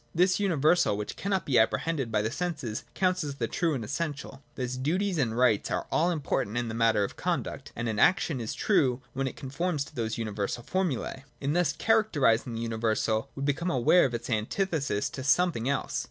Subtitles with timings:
[0.15, 4.41] This universal which cannot be apprehended by the senses counts as the true and essential.
[4.55, 8.41] Thus, duties and rights are all important in the matter of conduct: and an action
[8.41, 11.23] is true when it conforms to those universal formulae.
[11.39, 15.99] In thus characterising the universal, we become aware of its antithesis to something else.